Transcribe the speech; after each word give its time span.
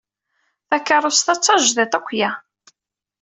Takeṛṛust-a 0.69 1.33
d 1.37 1.39
tajdidt 1.39 1.97
akya. 1.99 2.29